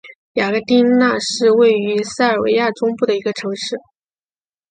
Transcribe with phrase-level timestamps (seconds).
[0.33, 3.75] 雅戈丁那是位于塞尔维亚中部的一个城市。